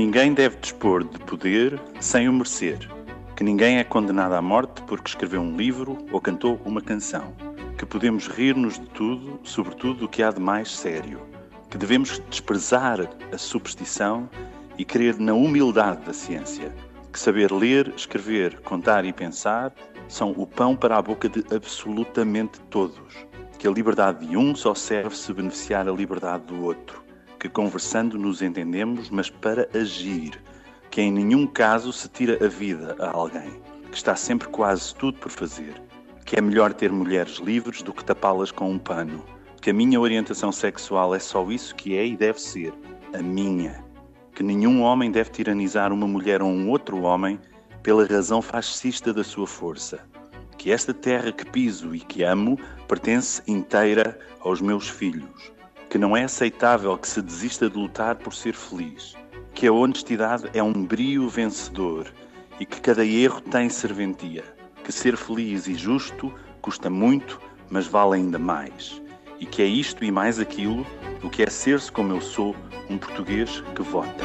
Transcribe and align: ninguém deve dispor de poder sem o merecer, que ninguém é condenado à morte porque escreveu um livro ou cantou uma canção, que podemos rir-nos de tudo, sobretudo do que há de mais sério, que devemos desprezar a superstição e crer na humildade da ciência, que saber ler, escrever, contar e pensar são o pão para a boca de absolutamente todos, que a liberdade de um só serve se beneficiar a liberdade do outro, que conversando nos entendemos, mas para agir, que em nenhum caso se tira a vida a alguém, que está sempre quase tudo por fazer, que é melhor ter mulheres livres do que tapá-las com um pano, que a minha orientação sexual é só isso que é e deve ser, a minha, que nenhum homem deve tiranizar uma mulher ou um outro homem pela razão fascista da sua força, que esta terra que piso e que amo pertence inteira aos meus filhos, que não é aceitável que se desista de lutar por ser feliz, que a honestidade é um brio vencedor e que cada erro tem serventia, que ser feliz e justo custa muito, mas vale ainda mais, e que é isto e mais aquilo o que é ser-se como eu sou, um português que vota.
ninguém 0.00 0.32
deve 0.32 0.56
dispor 0.56 1.04
de 1.04 1.18
poder 1.18 1.78
sem 2.00 2.26
o 2.26 2.32
merecer, 2.32 2.78
que 3.36 3.44
ninguém 3.44 3.76
é 3.76 3.84
condenado 3.84 4.32
à 4.32 4.40
morte 4.40 4.80
porque 4.84 5.10
escreveu 5.10 5.42
um 5.42 5.54
livro 5.54 5.98
ou 6.10 6.18
cantou 6.18 6.58
uma 6.64 6.80
canção, 6.80 7.34
que 7.76 7.84
podemos 7.84 8.26
rir-nos 8.26 8.78
de 8.78 8.86
tudo, 8.86 9.38
sobretudo 9.44 10.00
do 10.00 10.08
que 10.08 10.22
há 10.22 10.30
de 10.30 10.40
mais 10.40 10.74
sério, 10.74 11.20
que 11.68 11.76
devemos 11.76 12.18
desprezar 12.30 13.10
a 13.30 13.36
superstição 13.36 14.26
e 14.78 14.86
crer 14.86 15.18
na 15.18 15.34
humildade 15.34 16.02
da 16.06 16.14
ciência, 16.14 16.74
que 17.12 17.20
saber 17.20 17.52
ler, 17.52 17.92
escrever, 17.94 18.58
contar 18.60 19.04
e 19.04 19.12
pensar 19.12 19.70
são 20.08 20.30
o 20.30 20.46
pão 20.46 20.74
para 20.74 20.96
a 20.96 21.02
boca 21.02 21.28
de 21.28 21.44
absolutamente 21.54 22.58
todos, 22.70 23.26
que 23.58 23.68
a 23.68 23.70
liberdade 23.70 24.26
de 24.26 24.34
um 24.34 24.54
só 24.54 24.74
serve 24.74 25.14
se 25.14 25.30
beneficiar 25.34 25.86
a 25.86 25.92
liberdade 25.92 26.44
do 26.44 26.64
outro, 26.64 27.09
que 27.40 27.48
conversando 27.48 28.18
nos 28.18 28.42
entendemos, 28.42 29.08
mas 29.08 29.30
para 29.30 29.66
agir, 29.72 30.38
que 30.90 31.00
em 31.00 31.10
nenhum 31.10 31.46
caso 31.46 31.90
se 31.90 32.06
tira 32.06 32.44
a 32.44 32.48
vida 32.48 32.94
a 32.98 33.16
alguém, 33.16 33.62
que 33.90 33.96
está 33.96 34.14
sempre 34.14 34.46
quase 34.48 34.94
tudo 34.94 35.18
por 35.18 35.30
fazer, 35.30 35.72
que 36.26 36.36
é 36.36 36.40
melhor 36.42 36.74
ter 36.74 36.92
mulheres 36.92 37.36
livres 37.36 37.80
do 37.80 37.94
que 37.94 38.04
tapá-las 38.04 38.52
com 38.52 38.70
um 38.70 38.78
pano, 38.78 39.24
que 39.62 39.70
a 39.70 39.72
minha 39.72 39.98
orientação 39.98 40.52
sexual 40.52 41.14
é 41.14 41.18
só 41.18 41.50
isso 41.50 41.74
que 41.74 41.96
é 41.96 42.06
e 42.06 42.14
deve 42.14 42.38
ser, 42.38 42.74
a 43.14 43.22
minha, 43.22 43.82
que 44.34 44.42
nenhum 44.42 44.82
homem 44.82 45.10
deve 45.10 45.30
tiranizar 45.30 45.94
uma 45.94 46.06
mulher 46.06 46.42
ou 46.42 46.50
um 46.50 46.68
outro 46.68 47.00
homem 47.00 47.40
pela 47.82 48.04
razão 48.04 48.42
fascista 48.42 49.14
da 49.14 49.24
sua 49.24 49.46
força, 49.46 49.98
que 50.58 50.70
esta 50.70 50.92
terra 50.92 51.32
que 51.32 51.46
piso 51.46 51.94
e 51.94 52.00
que 52.00 52.22
amo 52.22 52.58
pertence 52.86 53.42
inteira 53.46 54.18
aos 54.40 54.60
meus 54.60 54.90
filhos, 54.90 55.50
que 55.90 55.98
não 55.98 56.16
é 56.16 56.22
aceitável 56.22 56.96
que 56.96 57.08
se 57.08 57.20
desista 57.20 57.68
de 57.68 57.76
lutar 57.76 58.14
por 58.14 58.32
ser 58.32 58.54
feliz, 58.54 59.16
que 59.52 59.66
a 59.66 59.72
honestidade 59.72 60.48
é 60.54 60.62
um 60.62 60.72
brio 60.86 61.28
vencedor 61.28 62.06
e 62.60 62.64
que 62.64 62.80
cada 62.80 63.04
erro 63.04 63.40
tem 63.40 63.68
serventia, 63.68 64.44
que 64.84 64.92
ser 64.92 65.16
feliz 65.16 65.66
e 65.66 65.74
justo 65.74 66.32
custa 66.62 66.88
muito, 66.88 67.40
mas 67.68 67.88
vale 67.88 68.14
ainda 68.14 68.38
mais, 68.38 69.02
e 69.40 69.44
que 69.44 69.62
é 69.62 69.66
isto 69.66 70.04
e 70.04 70.12
mais 70.12 70.38
aquilo 70.38 70.86
o 71.24 71.28
que 71.28 71.42
é 71.42 71.50
ser-se 71.50 71.90
como 71.90 72.14
eu 72.14 72.20
sou, 72.20 72.54
um 72.88 72.96
português 72.96 73.60
que 73.74 73.82
vota. 73.82 74.24